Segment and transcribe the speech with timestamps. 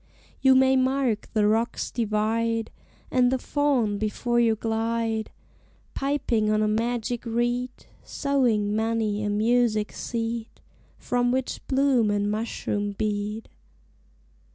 [0.41, 2.71] You may mark the rocks divide,
[3.11, 5.29] And the faun before you glide,
[5.93, 7.69] Piping on a magic reed,
[8.03, 10.59] Sowing many a music seed,
[10.97, 13.47] From which bloom and mushroom bead.